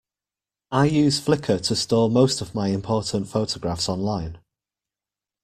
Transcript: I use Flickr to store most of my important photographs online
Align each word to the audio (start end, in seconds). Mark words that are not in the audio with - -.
I 0.71 0.85
use 0.85 1.21
Flickr 1.21 1.61
to 1.67 1.75
store 1.75 2.09
most 2.09 2.41
of 2.41 2.55
my 2.55 2.69
important 2.69 3.27
photographs 3.27 3.87
online 3.87 4.39